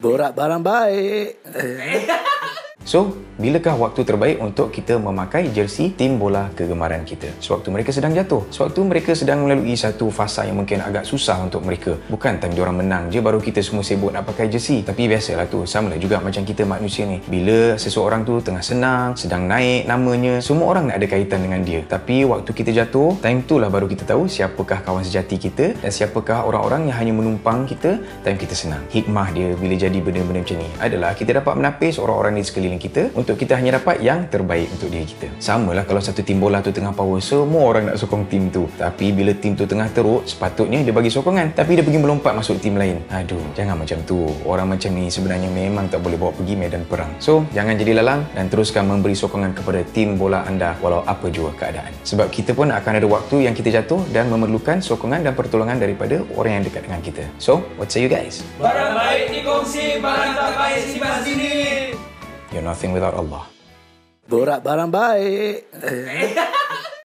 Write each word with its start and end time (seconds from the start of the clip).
Borak 0.00 0.32
barang 0.32 0.64
baik. 0.64 1.44
So, 2.90 3.14
bilakah 3.38 3.78
waktu 3.78 4.02
terbaik 4.02 4.42
untuk 4.42 4.74
kita 4.74 4.98
memakai 4.98 5.54
jersey 5.54 5.94
tim 5.94 6.18
bola 6.18 6.50
kegemaran 6.58 7.06
kita? 7.06 7.30
Sewaktu 7.38 7.70
mereka 7.70 7.94
sedang 7.94 8.10
jatuh. 8.10 8.42
Sewaktu 8.50 8.82
mereka 8.82 9.14
sedang 9.14 9.46
melalui 9.46 9.78
satu 9.78 10.10
fasa 10.10 10.42
yang 10.42 10.58
mungkin 10.58 10.82
agak 10.82 11.06
susah 11.06 11.38
untuk 11.38 11.62
mereka. 11.62 11.94
Bukan 12.10 12.42
time 12.42 12.50
diorang 12.50 12.74
menang 12.74 13.06
je 13.06 13.22
baru 13.22 13.38
kita 13.38 13.62
semua 13.62 13.86
sibuk 13.86 14.10
nak 14.10 14.26
pakai 14.26 14.50
jersey. 14.50 14.82
Tapi 14.82 15.06
biasalah 15.06 15.46
tu, 15.46 15.62
sama 15.70 15.94
lah 15.94 16.02
juga 16.02 16.18
macam 16.18 16.42
kita 16.42 16.66
manusia 16.66 17.06
ni. 17.06 17.22
Bila 17.30 17.78
seseorang 17.78 18.26
tu 18.26 18.42
tengah 18.42 18.58
senang, 18.58 19.14
sedang 19.14 19.46
naik 19.46 19.86
namanya, 19.86 20.42
semua 20.42 20.74
orang 20.74 20.90
nak 20.90 20.98
ada 20.98 21.06
kaitan 21.06 21.46
dengan 21.46 21.62
dia. 21.62 21.86
Tapi 21.86 22.26
waktu 22.26 22.50
kita 22.50 22.74
jatuh, 22.74 23.22
time 23.22 23.46
tu 23.46 23.62
lah 23.62 23.70
baru 23.70 23.86
kita 23.86 24.02
tahu 24.02 24.26
siapakah 24.26 24.82
kawan 24.82 25.06
sejati 25.06 25.38
kita 25.38 25.78
dan 25.78 25.94
siapakah 25.94 26.42
orang-orang 26.42 26.90
yang 26.90 26.98
hanya 26.98 27.14
menumpang 27.14 27.70
kita 27.70 28.02
time 28.26 28.34
kita 28.34 28.58
senang. 28.58 28.82
Hikmah 28.90 29.30
dia 29.30 29.54
bila 29.54 29.78
jadi 29.78 29.98
benda-benda 30.02 30.42
macam 30.42 30.58
ni 30.58 30.68
adalah 30.82 31.14
kita 31.14 31.38
dapat 31.38 31.54
menapis 31.54 31.94
orang-orang 32.02 32.34
di 32.34 32.42
sekeliling 32.42 32.79
kita 32.80 33.12
untuk 33.12 33.36
kita 33.36 33.60
hanya 33.60 33.76
dapat 33.76 34.00
yang 34.00 34.24
terbaik 34.32 34.72
untuk 34.72 34.88
diri 34.88 35.04
kita. 35.04 35.28
Sama 35.36 35.76
lah 35.76 35.84
kalau 35.84 36.00
satu 36.00 36.24
tim 36.24 36.40
bola 36.40 36.64
tu 36.64 36.72
tengah 36.72 36.96
power, 36.96 37.20
semua 37.20 37.68
orang 37.68 37.92
nak 37.92 38.00
sokong 38.00 38.24
tim 38.32 38.48
tu. 38.48 38.64
Tapi 38.80 39.12
bila 39.12 39.36
tim 39.36 39.52
tu 39.52 39.68
tengah 39.68 39.92
teruk, 39.92 40.24
sepatutnya 40.24 40.80
dia 40.80 40.96
bagi 40.96 41.12
sokongan. 41.12 41.52
Tapi 41.52 41.76
dia 41.76 41.84
pergi 41.84 42.00
melompat 42.00 42.32
masuk 42.32 42.56
tim 42.56 42.80
lain. 42.80 43.04
Aduh, 43.12 43.44
jangan 43.52 43.76
macam 43.76 44.00
tu. 44.08 44.24
Orang 44.48 44.72
macam 44.72 44.90
ni 44.96 45.12
sebenarnya 45.12 45.52
memang 45.52 45.92
tak 45.92 46.00
boleh 46.00 46.16
bawa 46.16 46.32
pergi 46.32 46.56
medan 46.56 46.88
perang. 46.88 47.12
So, 47.20 47.44
jangan 47.52 47.76
jadi 47.76 48.00
lalang 48.00 48.24
dan 48.32 48.48
teruskan 48.48 48.88
memberi 48.88 49.12
sokongan 49.12 49.52
kepada 49.52 49.84
tim 49.92 50.16
bola 50.16 50.48
anda 50.48 50.72
walau 50.80 51.04
apa 51.04 51.28
jua 51.28 51.52
keadaan. 51.52 51.92
Sebab 52.06 52.32
kita 52.32 52.56
pun 52.56 52.72
akan 52.72 52.92
ada 52.96 53.06
waktu 53.10 53.44
yang 53.44 53.52
kita 53.52 53.82
jatuh 53.82 54.00
dan 54.14 54.32
memerlukan 54.32 54.80
sokongan 54.80 55.26
dan 55.26 55.36
pertolongan 55.36 55.76
daripada 55.76 56.22
orang 56.38 56.62
yang 56.62 56.64
dekat 56.64 56.88
dengan 56.88 57.00
kita. 57.04 57.24
So, 57.36 57.60
what 57.76 57.92
say 57.92 58.06
you 58.06 58.10
guys? 58.10 58.40
Barang 58.56 58.96
baik 58.96 59.34
dikongsi, 59.34 59.98
barang 59.98 60.32
tak 60.32 60.52
baik 60.56 60.78
simpan 60.86 61.18
sini. 61.26 61.52
You're 62.50 62.66
nothing 62.66 62.90
without 62.90 63.14
Allah. 63.14 63.46
Borak 64.26 64.62
barang 64.62 64.90
baik. 64.90 65.70